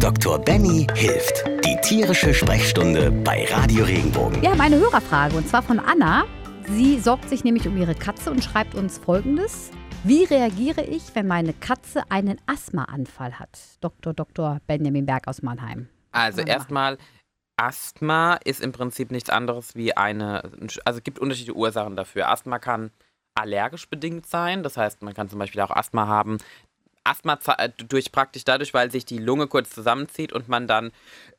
[0.00, 0.38] Dr.
[0.38, 1.44] Benny hilft.
[1.64, 4.40] Die tierische Sprechstunde bei Radio Regenbogen.
[4.40, 6.24] Wir haben eine Hörerfrage und zwar von Anna.
[6.68, 9.72] Sie sorgt sich nämlich um ihre Katze und schreibt uns folgendes.
[10.04, 13.58] Wie reagiere ich, wenn meine Katze einen Asthmaanfall hat?
[13.80, 14.14] Dr.
[14.14, 14.60] Dr.
[14.68, 15.88] Benjamin Berg aus Mannheim.
[16.12, 16.96] Also erstmal,
[17.56, 20.44] Asthma ist im Prinzip nichts anderes wie eine,
[20.84, 22.30] also es gibt unterschiedliche Ursachen dafür.
[22.30, 22.92] Asthma kann
[23.34, 26.38] allergisch bedingt sein, das heißt, man kann zum Beispiel auch Asthma haben,
[27.08, 30.92] Asthma äh, durch praktisch dadurch, weil sich die Lunge kurz zusammenzieht und man dann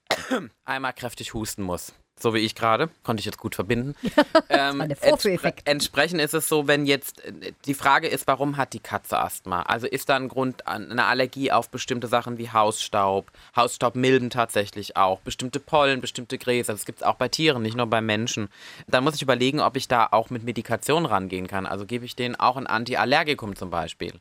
[0.65, 3.95] einmal kräftig husten muss so wie ich gerade, konnte ich jetzt gut verbinden.
[4.49, 8.79] ähm, entspre entsprechend ist es so, wenn jetzt äh, die Frage ist, warum hat die
[8.79, 9.63] Katze Asthma?
[9.63, 15.19] Also ist da ein Grund, eine Allergie auf bestimmte Sachen wie Hausstaub, Hausstaubmilben tatsächlich auch,
[15.21, 16.73] bestimmte Pollen, bestimmte Gräser.
[16.73, 18.49] Das gibt es auch bei Tieren, nicht nur bei Menschen.
[18.87, 21.65] Dann muss ich überlegen, ob ich da auch mit Medikation rangehen kann.
[21.65, 24.13] Also gebe ich denen auch ein Antiallergikum zum Beispiel.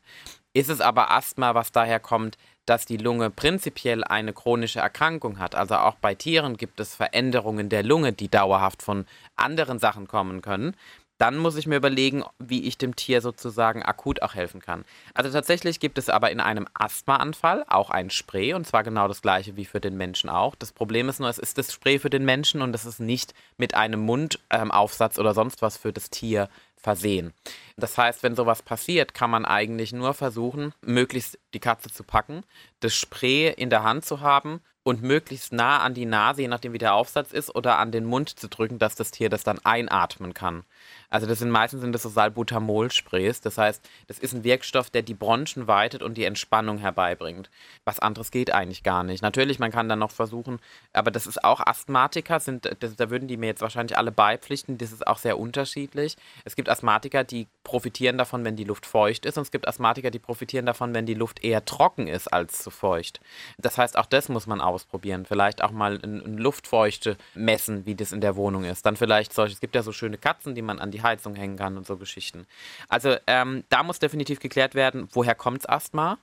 [0.53, 5.55] Ist es aber Asthma, was daher kommt, dass die Lunge prinzipiell eine chronische Erkrankung hat.
[5.55, 10.41] Also auch bei Tieren gibt es Veränderungen der Lunge, die dauerhaft von anderen Sachen kommen
[10.41, 10.75] können.
[11.19, 14.85] Dann muss ich mir überlegen, wie ich dem Tier sozusagen akut auch helfen kann.
[15.13, 19.21] Also tatsächlich gibt es aber in einem Asthmaanfall auch ein Spray und zwar genau das
[19.21, 20.55] gleiche wie für den Menschen auch.
[20.55, 23.33] Das Problem ist nur, es ist das Spray für den Menschen und es ist nicht
[23.57, 26.47] mit einem Mundaufsatz ähm, oder sonst was für das Tier
[26.77, 27.33] versehen.
[27.75, 32.43] Das heißt, wenn sowas passiert, kann man eigentlich nur versuchen, möglichst die Katze zu packen,
[32.79, 36.73] das Spray in der Hand zu haben und möglichst nah an die Nase, je nachdem
[36.73, 39.59] wie der Aufsatz ist, oder an den Mund zu drücken, dass das Tier das dann
[39.63, 40.63] einatmen kann.
[41.09, 43.41] Also das sind meistens sind das so Salbutamol-Sprays.
[43.41, 47.49] Das heißt, das ist ein Wirkstoff, der die Bronchen weitet und die Entspannung herbeibringt.
[47.85, 49.21] Was anderes geht eigentlich gar nicht.
[49.21, 50.59] Natürlich, man kann dann noch versuchen,
[50.93, 54.77] aber das ist auch Asthmatiker, sind, das, da würden die mir jetzt wahrscheinlich alle beipflichten.
[54.77, 56.15] Das ist auch sehr unterschiedlich.
[56.45, 60.11] Es gibt Asthmatiker, die profitieren davon, wenn die Luft feucht ist, und es gibt Asthmatiker,
[60.11, 63.19] die profitieren davon, wenn die Luft eher trocken ist als zu feucht.
[63.57, 65.25] Das heißt, auch das muss man ausprobieren.
[65.25, 68.85] Vielleicht auch mal ein, ein Luftfeuchte messen, wie das in der Wohnung ist.
[68.85, 71.57] Dann vielleicht solche, es gibt ja so schöne Katzen, die man an die Heizung hängen
[71.57, 72.45] kann und so Geschichten.
[72.87, 76.17] Also ähm, da muss definitiv geklärt werden, woher kommt Asthma?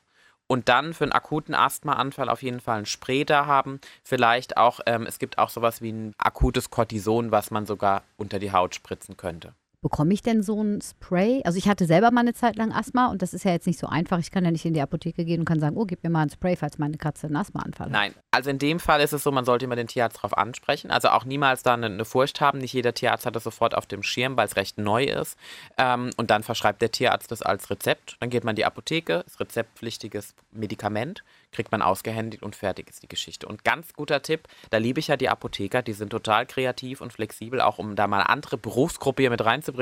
[0.49, 3.81] Und dann für einen akuten Asthmaanfall auf jeden Fall ein Spray da haben.
[4.05, 8.39] Vielleicht auch, ähm, es gibt auch sowas wie ein akutes Cortison, was man sogar unter
[8.39, 9.55] die Haut spritzen könnte.
[9.87, 11.43] Bekomme ich denn so ein Spray?
[11.45, 13.79] Also ich hatte selber mal eine Zeit lang Asthma und das ist ja jetzt nicht
[13.79, 14.19] so einfach.
[14.19, 16.23] Ich kann ja nicht in die Apotheke gehen und kann sagen, oh, gib mir mal
[16.23, 17.93] ein Spray, falls meine Katze einen Asthmaanfall hat.
[17.93, 20.91] Nein, also in dem Fall ist es so, man sollte immer den Tierarzt darauf ansprechen.
[20.91, 22.59] Also auch niemals da eine, eine, Furcht haben.
[22.59, 25.39] Nicht jeder Tierarzt hat das sofort auf dem Schirm, weil es recht neu ist.
[25.79, 28.17] Ähm, und dann verschreibt der Tierarzt das als Rezept.
[28.19, 31.23] Dann geht man in die Apotheke, ist rezeptpflichtiges Medikament
[31.57, 33.47] kriegt man ausgehändigt und fertig ist die Geschichte.
[33.49, 37.13] Und ganz guter Tipp, da liebe ich ja die Apotheker, die sind total kreativ und
[37.13, 39.76] flexibel, auch um da mal eine andere Berufsgruppe hier mit reinzubringen.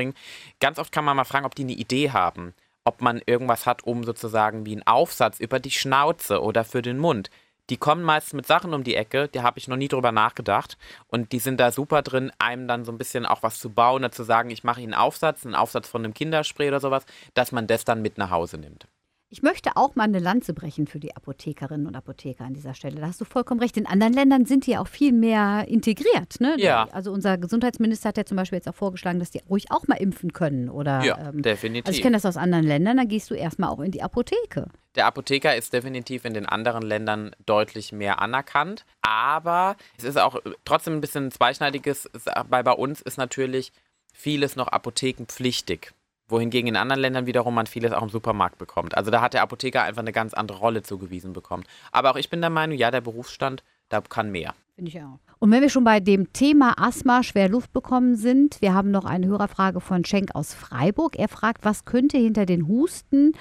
[0.60, 3.84] Ganz oft kann man mal fragen, ob die eine Idee haben, ob man irgendwas hat,
[3.84, 7.30] um sozusagen wie einen Aufsatz über die Schnauze oder für den Mund.
[7.70, 10.76] Die kommen meistens mit Sachen um die Ecke, da habe ich noch nie drüber nachgedacht.
[11.06, 14.02] Und die sind da super drin, einem dann so ein bisschen auch was zu bauen,
[14.02, 17.06] oder zu sagen, ich mache ihnen einen Aufsatz, einen Aufsatz von einem Kinderspray oder sowas,
[17.32, 18.86] dass man das dann mit nach Hause nimmt.
[19.34, 23.00] Ich möchte auch mal eine Lanze brechen für die Apothekerinnen und Apotheker an dieser Stelle.
[23.00, 23.76] Da hast du vollkommen recht.
[23.76, 26.38] In anderen Ländern sind die ja auch viel mehr integriert.
[26.38, 26.54] Ne?
[26.56, 26.86] Ja.
[26.92, 29.96] Also unser Gesundheitsminister hat ja zum Beispiel jetzt auch vorgeschlagen, dass die ruhig auch mal
[29.96, 30.70] impfen können.
[30.70, 31.88] Oder, ja, ähm, definitiv.
[31.88, 34.68] Also ich kenne das aus anderen Ländern, da gehst du erstmal auch in die Apotheke.
[34.94, 38.86] Der Apotheker ist definitiv in den anderen Ländern deutlich mehr anerkannt.
[39.02, 42.08] Aber es ist auch trotzdem ein bisschen zweischneidiges,
[42.48, 43.72] weil bei uns ist natürlich
[44.12, 45.92] vieles noch apothekenpflichtig
[46.28, 48.96] wohingegen in anderen Ländern wiederum man vieles auch im Supermarkt bekommt.
[48.96, 51.64] Also da hat der Apotheker einfach eine ganz andere Rolle zugewiesen bekommen.
[51.92, 54.54] Aber auch ich bin der Meinung, ja, der Berufsstand, da kann mehr.
[54.74, 55.18] Finde ich auch.
[55.38, 59.04] Und wenn wir schon bei dem Thema Asthma, schwer Luft bekommen sind, wir haben noch
[59.04, 61.16] eine Hörerfrage von Schenk aus Freiburg.
[61.16, 63.32] Er fragt, was könnte hinter den Husten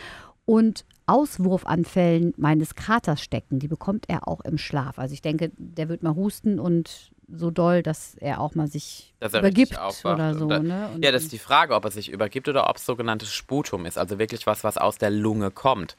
[0.45, 3.59] und Auswurfanfällen meines Katers stecken?
[3.59, 4.99] Die bekommt er auch im Schlaf.
[4.99, 9.13] Also ich denke, der wird mal husten und so doll, dass er auch mal sich
[9.21, 10.47] übergibt oder so.
[10.47, 10.89] Ne?
[11.01, 13.97] ja, das ist die Frage, ob er sich übergibt oder ob es sogenanntes Sputum ist,
[13.97, 15.95] also wirklich was, was aus der Lunge kommt.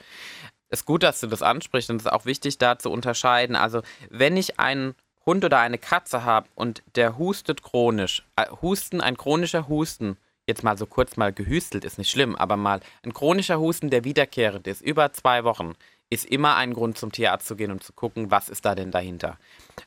[0.70, 3.54] Ist gut, dass du das ansprichst und es ist auch wichtig, da zu unterscheiden.
[3.54, 4.94] Also, wenn ich einen
[5.26, 10.16] Hund oder eine Katze habe und der hustet chronisch, äh, Husten, ein chronischer Husten,
[10.46, 14.04] jetzt mal so kurz mal gehüstelt, ist nicht schlimm, aber mal ein chronischer Husten, der
[14.04, 15.74] wiederkehrend ist, über zwei Wochen,
[16.10, 18.90] ist immer ein Grund zum Tierarzt zu gehen und zu gucken, was ist da denn
[18.90, 19.38] dahinter.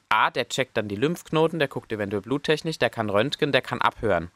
[0.09, 3.81] A, der checkt dann die Lymphknoten, der guckt eventuell bluttechnisch, der kann röntgen, der kann
[3.81, 4.31] abhören.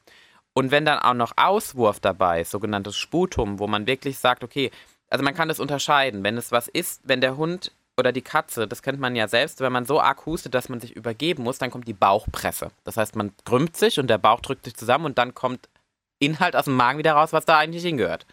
[0.54, 4.72] Und wenn dann auch noch Auswurf dabei ist, sogenanntes Sputum, wo man wirklich sagt, okay,
[5.10, 8.68] also man kann das unterscheiden, wenn es was ist, wenn der Hund oder die Katze,
[8.68, 11.58] das kennt man ja selbst, wenn man so arg hustet, dass man sich übergeben muss,
[11.58, 12.72] dann kommt die Bauchpresse.
[12.84, 15.70] Das heißt, man krümmt sich und der Bauch drückt sich zusammen und dann kommt
[16.20, 18.26] Inhalt aus dem Magen wieder raus, was da eigentlich hingehört.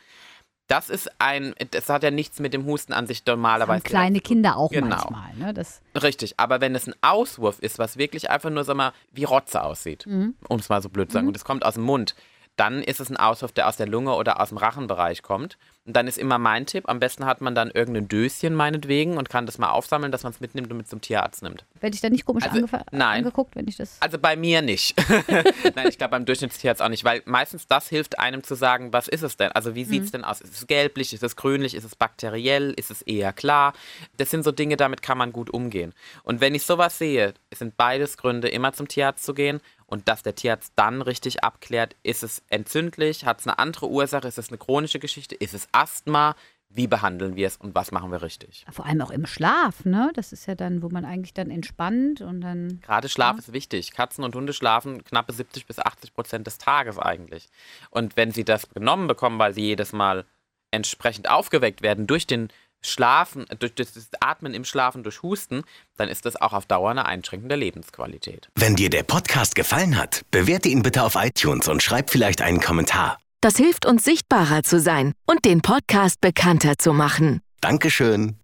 [0.69, 3.73] Das ist ein, das hat ja nichts mit dem Husten an sich normalerweise.
[3.73, 4.89] Haben kleine Kinder auch Genau.
[4.89, 5.35] manchmal.
[5.37, 5.55] Ne?
[5.55, 9.25] Das, Richtig, aber wenn es ein Auswurf ist, was wirklich einfach nur, sag mal, wie
[9.25, 10.35] Rotze aussieht, Mhm.
[10.49, 12.15] um es mal so blöd zu sagen, und es kommt aus dem Mund,
[12.59, 15.57] dann ist es ein Auswurf, der aus der Lunge oder aus dem Rachenbereich kommt.
[15.87, 19.31] Und dann ist immer mein Tipp, am besten hat man dann irgendein Döschen meinetwegen und
[19.31, 21.65] kann das mal aufsammeln, dass man es mitnimmt und mit zum Tierarzt nimmt.
[21.81, 23.97] werde ich da nicht komisch Also, angeguckt, wenn ich das.
[24.01, 24.95] Also bei mir nicht.
[25.75, 29.09] Nein, ich glaube beim Durchschnittstierarzt auch nicht, weil meistens das hilft einem zu sagen, was
[29.09, 29.51] ist es denn?
[29.53, 30.43] Also wie sieht es denn aus?
[30.43, 33.73] Ist es gelblich, ist es grünlich, ist es bakteriell, ist es eher klar?
[34.19, 35.95] Das sind so Dinge, damit kann man gut umgehen.
[36.23, 40.23] Und wenn ich sowas sehe, sind beides Gründe, immer zum Tierarzt zu gehen und dass
[40.23, 44.51] der Tierarzt dann richtig abklärt, ist es entzündlich, hat es eine andere Ursache, ist es
[44.51, 46.37] eine chronische Geschichte, ist es Asthma,
[46.71, 48.67] wie behandeln wir es und was machen wir richtig?
[48.71, 50.13] Vor allem auch im Schlaf, ne?
[50.15, 52.81] Das ist ja dann, wo man eigentlich dann entspannt und dann.
[52.83, 53.93] Gerade Schlaf ist wichtig.
[53.93, 57.49] Katzen und Hunde schlafen knappe 70 bis 80 Prozent des Tages eigentlich.
[57.89, 60.27] Und wenn sie das genommen bekommen, weil sie jedes Mal
[60.71, 62.49] entsprechend aufgeweckt werden durch den
[62.81, 65.63] Schlafen, durch das Atmen im Schlafen, durch Husten,
[65.97, 68.49] dann ist das auch auf Dauer eine Einschränkung der Lebensqualität.
[68.55, 72.61] Wenn dir der Podcast gefallen hat, bewerte ihn bitte auf iTunes und schreib vielleicht einen
[72.61, 73.19] Kommentar.
[73.41, 77.41] Das hilft uns sichtbarer zu sein und den Podcast bekannter zu machen.
[77.61, 78.39] Dankeschön.